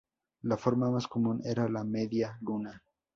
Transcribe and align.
La 0.41 0.57
forma 0.57 0.89
más 0.89 1.07
común 1.07 1.41
era 1.43 1.69
la 1.69 1.83
media 1.83 2.35
luna. 2.41 2.81